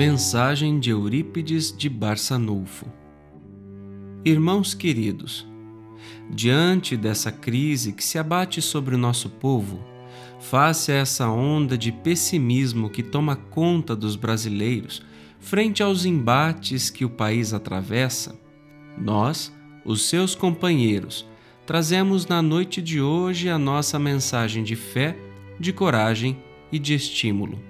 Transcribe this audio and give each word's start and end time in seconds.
Mensagem 0.00 0.80
de 0.80 0.88
Eurípides 0.88 1.76
de 1.76 1.86
Barçanulfo. 1.86 2.86
Irmãos 4.24 4.72
queridos, 4.72 5.46
diante 6.30 6.96
dessa 6.96 7.30
crise 7.30 7.92
que 7.92 8.02
se 8.02 8.18
abate 8.18 8.62
sobre 8.62 8.94
o 8.94 8.98
nosso 8.98 9.28
povo, 9.28 9.78
face 10.40 10.90
a 10.90 10.94
essa 10.94 11.28
onda 11.28 11.76
de 11.76 11.92
pessimismo 11.92 12.88
que 12.88 13.02
toma 13.02 13.36
conta 13.36 13.94
dos 13.94 14.16
brasileiros 14.16 15.02
frente 15.38 15.82
aos 15.82 16.06
embates 16.06 16.88
que 16.88 17.04
o 17.04 17.10
país 17.10 17.52
atravessa, 17.52 18.40
nós, 18.96 19.54
os 19.84 20.08
seus 20.08 20.34
companheiros, 20.34 21.26
trazemos 21.66 22.26
na 22.26 22.40
noite 22.40 22.80
de 22.80 23.02
hoje 23.02 23.50
a 23.50 23.58
nossa 23.58 23.98
mensagem 23.98 24.64
de 24.64 24.76
fé, 24.76 25.14
de 25.58 25.74
coragem 25.74 26.42
e 26.72 26.78
de 26.78 26.94
estímulo 26.94 27.68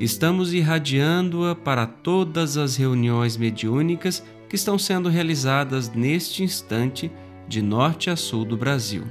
estamos 0.00 0.52
irradiando-a 0.52 1.54
para 1.54 1.86
todas 1.86 2.56
as 2.56 2.76
reuniões 2.76 3.36
mediúnicas 3.36 4.24
que 4.48 4.56
estão 4.56 4.78
sendo 4.78 5.08
realizadas 5.08 5.92
neste 5.92 6.42
instante 6.42 7.10
de 7.48 7.62
norte 7.62 8.10
a 8.10 8.16
sul 8.16 8.44
do 8.44 8.56
Brasil. 8.56 9.04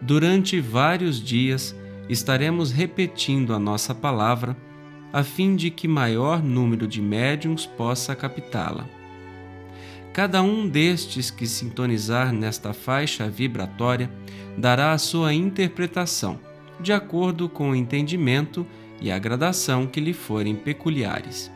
Durante 0.00 0.60
vários 0.60 1.22
dias 1.22 1.74
estaremos 2.08 2.72
repetindo 2.72 3.54
a 3.54 3.58
nossa 3.58 3.94
palavra 3.94 4.56
a 5.12 5.22
fim 5.22 5.56
de 5.56 5.70
que 5.70 5.88
maior 5.88 6.42
número 6.42 6.86
de 6.86 7.02
médiums 7.02 7.66
possa 7.66 8.14
captá-la. 8.14 8.86
Cada 10.12 10.42
um 10.42 10.68
destes 10.68 11.30
que 11.30 11.46
sintonizar 11.46 12.32
nesta 12.32 12.72
faixa 12.72 13.28
vibratória 13.28 14.10
dará 14.56 14.92
a 14.92 14.98
sua 14.98 15.32
interpretação, 15.32 16.38
de 16.80 16.92
acordo 16.92 17.48
com 17.48 17.70
o 17.70 17.76
entendimento 17.76 18.66
e 19.00 19.10
a 19.10 19.18
gradação 19.18 19.86
que 19.86 20.00
lhe 20.00 20.12
forem 20.12 20.54
peculiares. 20.54 21.50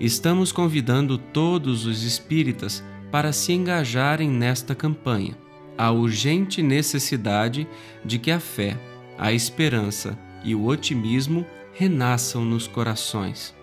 Estamos 0.00 0.52
convidando 0.52 1.18
todos 1.18 1.84
os 1.84 2.04
espíritas 2.04 2.82
para 3.10 3.32
se 3.32 3.52
engajarem 3.52 4.30
nesta 4.30 4.74
campanha. 4.74 5.36
A 5.76 5.90
urgente 5.90 6.62
necessidade 6.62 7.66
de 8.04 8.18
que 8.18 8.30
a 8.30 8.38
fé, 8.40 8.78
a 9.16 9.32
esperança 9.32 10.18
e 10.44 10.54
o 10.54 10.66
otimismo 10.66 11.44
renasçam 11.72 12.44
nos 12.44 12.66
corações. 12.66 13.57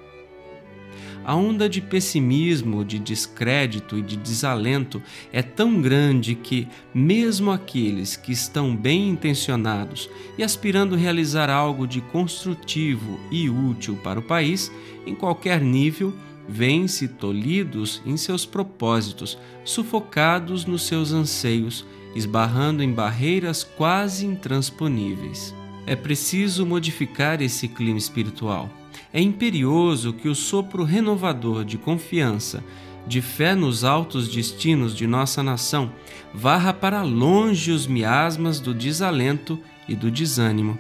A 1.26 1.36
onda 1.36 1.68
de 1.68 1.82
pessimismo, 1.82 2.86
de 2.86 3.00
descrédito 3.00 3.98
e 3.98 4.02
de 4.04 4.16
desalento 4.16 5.02
é 5.34 5.42
tão 5.42 5.82
grande 5.82 6.36
que, 6.36 6.68
mesmo 6.94 7.50
aqueles 7.50 8.16
que 8.16 8.32
estão 8.32 8.76
bem 8.76 9.10
intencionados 9.10 10.08
e 10.38 10.44
aspirando 10.44 10.96
realizar 10.96 11.50
algo 11.50 11.88
de 11.88 12.00
construtivo 12.00 13.20
e 13.32 13.50
útil 13.50 13.98
para 14.04 14.20
o 14.20 14.24
país, 14.24 14.72
em 15.04 15.16
qualquer 15.16 15.60
nível, 15.62 16.14
vêm-se 16.48 17.08
tolhidos 17.08 18.04
em 18.06 18.16
seus 18.18 18.46
propósitos, 18.46 19.36
sufocados 19.64 20.64
nos 20.64 20.84
seus 20.84 21.12
anseios, 21.12 21.84
esbarrando 22.16 22.84
em 22.84 22.94
barreiras 22.94 23.64
quase 23.64 24.28
intransponíveis. 24.28 25.56
É 25.88 25.96
preciso 25.96 26.68
modificar 26.68 27.42
esse 27.42 27.68
clima 27.68 27.98
espiritual 27.98 28.70
é 29.14 29.22
imperioso 29.22 30.14
que 30.14 30.28
o 30.28 30.36
sopro 30.36 30.84
renovador 30.84 31.64
de 31.64 31.78
confiança, 31.78 32.64
de 33.08 33.22
fé 33.22 33.56
nos 33.56 33.84
altos 33.84 34.28
destinos 34.28 34.96
de 34.96 35.06
nossa 35.06 35.44
nação, 35.44 35.92
varra 36.34 36.74
para 36.74 37.02
longe 37.02 37.72
os 37.72 37.88
miasmas 37.88 38.60
do 38.60 38.74
desalento 38.74 39.60
e 39.88 39.96
do 39.96 40.10
desânimo. 40.10 40.78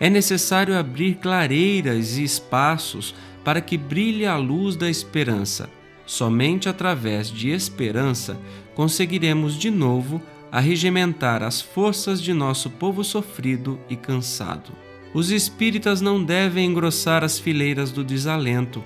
É 0.00 0.10
necessário 0.10 0.76
abrir 0.76 1.16
clareiras 1.16 2.16
e 2.16 2.24
espaços 2.24 3.14
para 3.44 3.60
que 3.60 3.76
brilhe 3.76 4.26
a 4.26 4.36
luz 4.36 4.74
da 4.74 4.90
esperança. 4.90 5.70
Somente 6.06 6.68
através 6.68 7.30
de 7.30 7.50
esperança 7.50 8.38
conseguiremos 8.74 9.54
de 9.56 9.70
novo 9.70 10.20
arregimentar 10.50 11.42
as 11.42 11.60
forças 11.60 12.20
de 12.20 12.32
nosso 12.32 12.70
povo 12.70 13.02
sofrido 13.02 13.78
e 13.88 13.96
cansado. 13.96 14.83
Os 15.14 15.30
espíritas 15.30 16.00
não 16.00 16.22
devem 16.22 16.66
engrossar 16.66 17.22
as 17.22 17.38
fileiras 17.38 17.92
do 17.92 18.02
desalento. 18.02 18.84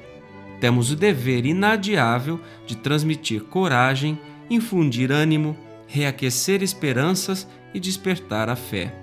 Temos 0.61 0.91
o 0.91 0.97
dever 0.97 1.47
inadiável 1.47 2.39
de 2.67 2.77
transmitir 2.77 3.45
coragem, 3.45 4.21
infundir 4.51 5.11
ânimo, 5.11 5.57
reaquecer 5.87 6.63
esperanças 6.63 7.49
e 7.73 7.81
despertar 7.81 8.51
a 8.51 8.57
fé. 8.57 8.95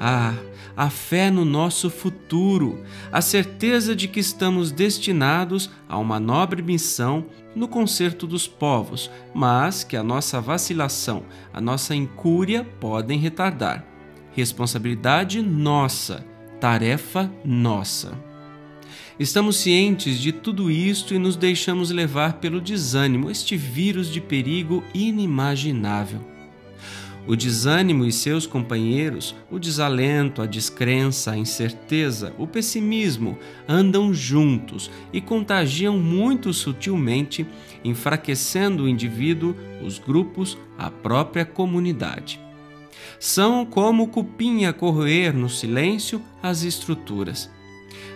Ah, 0.00 0.34
a 0.74 0.88
fé 0.88 1.30
no 1.30 1.44
nosso 1.44 1.90
futuro, 1.90 2.82
a 3.12 3.20
certeza 3.20 3.94
de 3.94 4.08
que 4.08 4.20
estamos 4.20 4.72
destinados 4.72 5.70
a 5.86 5.98
uma 5.98 6.18
nobre 6.18 6.62
missão 6.62 7.26
no 7.54 7.68
concerto 7.68 8.26
dos 8.26 8.46
povos, 8.46 9.10
mas 9.34 9.84
que 9.84 9.96
a 9.96 10.02
nossa 10.02 10.40
vacilação, 10.40 11.24
a 11.52 11.60
nossa 11.60 11.94
incúria 11.94 12.64
podem 12.80 13.18
retardar. 13.18 13.84
Responsabilidade 14.32 15.42
nossa 15.42 16.24
tarefa 16.60 17.30
nossa. 17.44 18.12
Estamos 19.18 19.56
cientes 19.56 20.18
de 20.18 20.32
tudo 20.32 20.70
isto 20.70 21.14
e 21.14 21.18
nos 21.18 21.36
deixamos 21.36 21.90
levar 21.90 22.34
pelo 22.34 22.60
desânimo, 22.60 23.30
este 23.30 23.56
vírus 23.56 24.12
de 24.12 24.20
perigo 24.20 24.82
inimaginável. 24.94 26.20
O 27.26 27.36
desânimo 27.36 28.06
e 28.06 28.12
seus 28.12 28.46
companheiros, 28.46 29.34
o 29.50 29.58
desalento, 29.58 30.40
a 30.40 30.46
descrença, 30.46 31.32
a 31.32 31.36
incerteza, 31.36 32.32
o 32.38 32.46
pessimismo 32.46 33.36
andam 33.68 34.14
juntos 34.14 34.90
e 35.12 35.20
contagiam 35.20 35.98
muito 35.98 36.52
sutilmente, 36.54 37.46
enfraquecendo 37.84 38.84
o 38.84 38.88
indivíduo, 38.88 39.54
os 39.84 39.98
grupos, 39.98 40.56
a 40.78 40.90
própria 40.90 41.44
comunidade 41.44 42.47
são 43.18 43.64
como 43.64 44.08
cupim 44.08 44.64
a 44.64 44.72
corroer 44.72 45.34
no 45.34 45.48
silêncio 45.48 46.22
as 46.42 46.62
estruturas. 46.62 47.50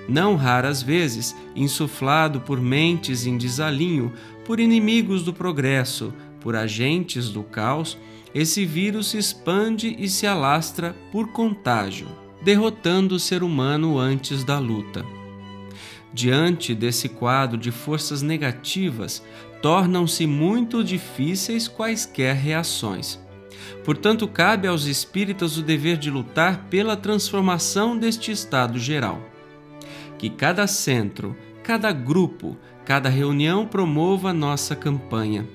Não 0.09 0.37
raras 0.37 0.83
vezes, 0.83 1.35
insuflado 1.55 2.41
por 2.41 2.61
mentes 2.61 3.27
em 3.27 3.37
desalinho, 3.37 4.13
por 4.45 4.59
inimigos 4.59 5.23
do 5.23 5.33
progresso, 5.33 6.13
por 6.41 6.57
agentes 6.57 7.29
do 7.29 7.43
caos, 7.43 7.97
esse 8.35 8.65
vírus 8.65 9.09
se 9.09 9.19
expande 9.19 9.95
e 9.99 10.09
se 10.09 10.27
alastra 10.27 10.97
por 11.13 11.29
contágio, 11.29 12.09
derrotando 12.43 13.15
o 13.15 13.21
ser 13.21 13.43
humano 13.43 13.99
antes 13.99 14.43
da 14.43 14.59
luta. 14.59 15.05
Diante 16.13 16.75
desse 16.75 17.09
quadro 17.09 17.57
de 17.57 17.71
forças 17.71 18.23
negativas, 18.23 19.23
tornam-se 19.63 20.27
muito 20.27 20.83
difíceis 20.83 21.69
quaisquer 21.69 22.35
reações. 22.35 23.22
Portanto, 23.85 24.29
cabe 24.29 24.69
aos 24.69 24.87
espíritas 24.87 25.57
o 25.57 25.63
dever 25.63 25.97
de 25.97 26.11
lutar 26.11 26.67
pela 26.71 26.97
transformação 26.97 27.97
deste 27.97 28.31
estado 28.31 28.79
geral. 28.79 29.21
Que 30.19 30.31
cada 30.31 30.67
centro, 30.67 31.37
cada 31.63 31.91
grupo, 31.93 32.57
cada 32.85 33.09
reunião 33.09 33.67
promova 33.67 34.33
nossa 34.33 34.77
campanha. 34.77 35.47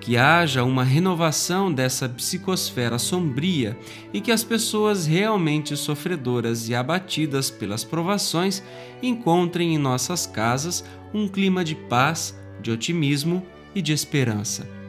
Que 0.00 0.16
haja 0.16 0.64
uma 0.64 0.82
renovação 0.82 1.72
dessa 1.72 2.08
psicosfera 2.08 2.98
sombria 2.98 3.78
e 4.12 4.20
que 4.20 4.32
as 4.32 4.42
pessoas 4.42 5.06
realmente 5.06 5.76
sofredoras 5.76 6.68
e 6.68 6.74
abatidas 6.74 7.50
pelas 7.50 7.84
provações 7.84 8.62
encontrem 9.02 9.74
em 9.74 9.78
nossas 9.78 10.26
casas 10.26 10.84
um 11.12 11.28
clima 11.28 11.62
de 11.62 11.74
paz, 11.74 12.34
de 12.60 12.70
otimismo 12.70 13.44
e 13.74 13.82
de 13.82 13.92
esperança 13.92 14.79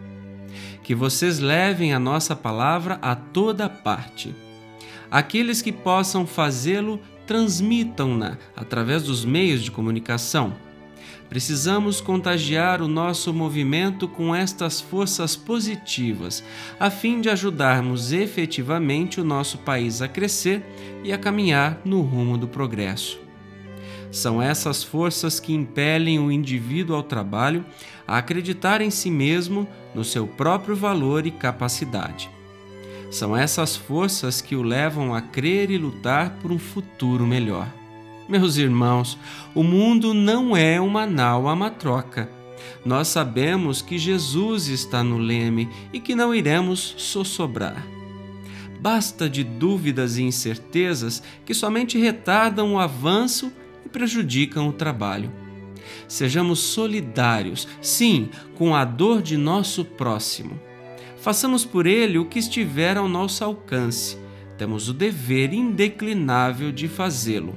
que 0.92 0.96
vocês 0.96 1.40
levem 1.40 1.94
a 1.94 2.00
nossa 2.00 2.36
palavra 2.36 3.00
a 3.02 3.16
toda 3.16 3.70
parte. 3.70 4.36
Aqueles 5.10 5.62
que 5.62 5.72
possam 5.72 6.28
fazê-lo, 6.28 7.00
transmitam-na 7.26 8.38
através 8.58 9.04
dos 9.04 9.24
meios 9.24 9.64
de 9.64 9.72
comunicação. 9.72 10.54
Precisamos 11.30 12.02
contagiar 12.02 12.82
o 12.82 12.90
nosso 12.90 13.34
movimento 13.34 14.06
com 14.06 14.36
estas 14.36 14.82
forças 14.82 15.34
positivas, 15.34 16.44
a 16.78 16.90
fim 16.90 17.22
de 17.22 17.30
ajudarmos 17.30 18.12
efetivamente 18.12 19.22
o 19.22 19.24
nosso 19.24 19.60
país 19.60 20.02
a 20.02 20.10
crescer 20.10 20.62
e 21.06 21.14
a 21.14 21.18
caminhar 21.18 21.80
no 21.86 22.02
rumo 22.02 22.38
do 22.38 22.50
progresso. 22.50 23.21
São 24.12 24.42
essas 24.42 24.84
forças 24.84 25.40
que 25.40 25.54
impelem 25.54 26.20
o 26.20 26.32
indivíduo 26.32 26.96
ao 26.96 27.04
trabalho 27.04 27.66
a 28.06 28.18
acreditar 28.18 28.82
em 28.82 28.90
si 28.90 29.10
mesmo, 29.10 29.68
no 29.96 30.04
seu 30.04 30.28
próprio 30.28 30.76
valor 30.76 31.26
e 31.26 31.32
capacidade. 31.32 32.30
São 33.10 33.36
essas 33.36 33.76
forças 33.76 34.42
que 34.42 34.56
o 34.56 34.62
levam 34.62 35.14
a 35.14 35.22
crer 35.22 35.72
e 35.72 35.78
lutar 35.78 36.38
por 36.42 36.52
um 36.52 36.60
futuro 36.60 37.26
melhor. 37.26 37.68
Meus 38.28 38.58
irmãos, 38.58 39.18
o 39.54 39.64
mundo 39.64 40.14
não 40.14 40.56
é 40.56 40.80
uma 40.80 41.06
nau 41.06 41.48
a 41.48 41.56
matroca. 41.56 42.30
Nós 42.86 43.08
sabemos 43.08 43.82
que 43.82 43.98
Jesus 43.98 44.68
está 44.68 45.04
no 45.04 45.18
leme 45.18 45.70
e 45.92 46.00
que 46.00 46.16
não 46.16 46.34
iremos 46.34 46.96
sossobrar. 46.98 47.86
Basta 48.80 49.30
de 49.30 49.44
dúvidas 49.44 50.18
e 50.18 50.24
incertezas 50.24 51.22
que 51.46 51.54
somente 51.54 52.00
retardam 52.00 52.74
o 52.74 52.80
avanço 52.80 53.52
prejudicam 53.92 54.68
o 54.68 54.74
trabalho. 54.74 55.32
Sejamos 56.08 56.60
solidários, 56.60 57.68
sim, 57.82 58.30
com 58.56 58.76
a 58.76 58.86
dor 58.86 59.22
de 59.22 59.38
nosso 59.38 59.84
próximo. 59.84 60.60
Façamos 61.18 61.64
por 61.64 61.86
ele 61.86 62.18
o 62.18 62.26
que 62.26 62.40
estiver 62.40 62.98
ao 62.98 63.08
nosso 63.08 63.44
alcance. 63.44 64.18
Temos 64.58 64.90
o 64.90 64.94
dever 64.94 65.54
indeclinável 65.54 66.72
de 66.72 66.88
fazê-lo. 66.88 67.56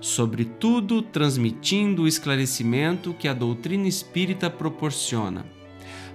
Sobretudo, 0.00 1.02
transmitindo 1.02 2.02
o 2.02 2.08
esclarecimento 2.08 3.12
que 3.14 3.26
a 3.26 3.34
doutrina 3.34 3.88
espírita 3.88 4.48
proporciona, 4.48 5.44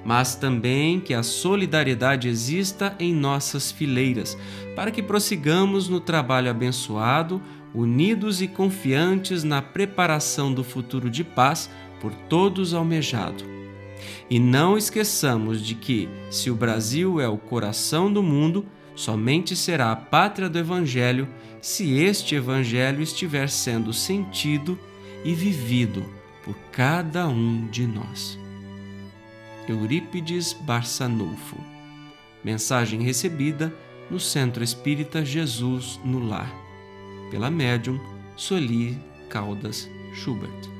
mas 0.06 0.36
também 0.36 1.00
que 1.00 1.14
a 1.14 1.22
solidariedade 1.22 2.30
exista 2.30 2.96
em 2.98 3.14
nossas 3.14 3.72
fileiras, 3.72 4.38
para 4.76 4.90
que 4.90 5.04
prossigamos 5.04 5.90
no 5.90 6.00
trabalho 6.00 6.50
abençoado, 6.50 7.42
unidos 7.74 8.42
e 8.42 8.48
confiantes 8.48 9.44
na 9.44 9.62
preparação 9.62 10.54
do 10.54 10.64
futuro 10.64 11.10
de 11.10 11.24
paz 11.24 11.70
por 12.00 12.14
todos 12.14 12.74
almejado. 12.74 13.44
E 14.30 14.40
não 14.40 14.78
esqueçamos 14.78 15.62
de 15.62 15.76
que, 15.76 16.10
se 16.30 16.50
o 16.52 16.56
Brasil 16.56 17.20
é 17.20 17.28
o 17.28 17.38
coração 17.38 18.12
do 18.12 18.22
mundo, 18.22 18.66
somente 18.96 19.56
será 19.56 19.92
a 19.92 19.96
pátria 19.96 20.50
do 20.50 20.60
Evangelho 20.60 21.28
se 21.62 22.00
este 22.00 22.36
Evangelho 22.36 23.02
estiver 23.02 23.50
sendo 23.50 23.94
sentido 23.94 24.78
e 25.24 25.34
vivido 25.34 26.04
por 26.44 26.56
cada 26.72 27.28
um 27.28 27.68
de 27.68 27.88
nós. 27.88 28.38
Eurípides 29.68 30.52
Barçanufo 30.52 31.56
Mensagem 32.44 33.02
recebida 33.02 33.74
no 34.12 34.20
Centro 34.20 34.62
Espírita 34.62 35.24
Jesus 35.24 36.00
no 36.04 36.20
Lar, 36.28 36.54
pela 37.34 37.50
médium 37.50 38.00
Soli 38.38 38.96
Caldas 39.28 39.90
Schubert. 40.14 40.73